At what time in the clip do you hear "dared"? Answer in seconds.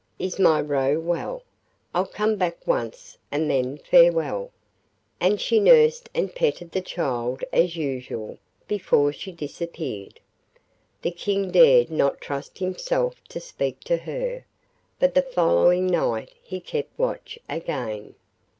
11.51-11.91